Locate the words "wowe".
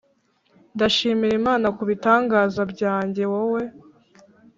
3.33-3.61